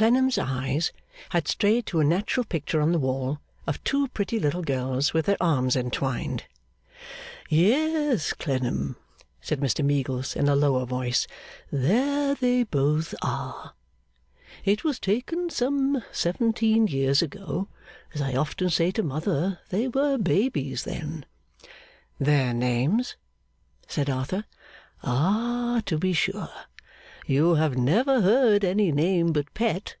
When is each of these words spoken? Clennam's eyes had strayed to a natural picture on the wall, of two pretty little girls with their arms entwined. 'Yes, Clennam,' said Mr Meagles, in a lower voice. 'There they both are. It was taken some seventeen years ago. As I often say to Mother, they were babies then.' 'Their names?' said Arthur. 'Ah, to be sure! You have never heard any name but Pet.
Clennam's 0.00 0.38
eyes 0.38 0.92
had 1.28 1.46
strayed 1.46 1.84
to 1.84 2.00
a 2.00 2.04
natural 2.04 2.44
picture 2.44 2.80
on 2.80 2.92
the 2.92 2.98
wall, 2.98 3.38
of 3.66 3.84
two 3.84 4.08
pretty 4.08 4.40
little 4.40 4.62
girls 4.62 5.12
with 5.12 5.26
their 5.26 5.36
arms 5.42 5.76
entwined. 5.76 6.44
'Yes, 7.50 8.32
Clennam,' 8.32 8.96
said 9.42 9.60
Mr 9.60 9.84
Meagles, 9.84 10.34
in 10.34 10.48
a 10.48 10.56
lower 10.56 10.86
voice. 10.86 11.26
'There 11.70 12.34
they 12.34 12.62
both 12.62 13.14
are. 13.20 13.74
It 14.64 14.84
was 14.84 14.98
taken 14.98 15.50
some 15.50 16.02
seventeen 16.12 16.86
years 16.86 17.20
ago. 17.20 17.68
As 18.14 18.22
I 18.22 18.34
often 18.36 18.70
say 18.70 18.90
to 18.92 19.02
Mother, 19.02 19.58
they 19.68 19.86
were 19.86 20.16
babies 20.16 20.84
then.' 20.84 21.26
'Their 22.18 22.54
names?' 22.54 23.16
said 23.86 24.08
Arthur. 24.08 24.46
'Ah, 25.02 25.82
to 25.84 25.98
be 25.98 26.14
sure! 26.14 26.48
You 27.26 27.54
have 27.54 27.76
never 27.76 28.22
heard 28.22 28.64
any 28.64 28.90
name 28.90 29.32
but 29.32 29.54
Pet. 29.54 29.94